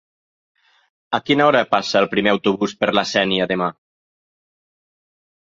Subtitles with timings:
[1.17, 3.71] A quina hora passa el primer autobús per la Sénia demà?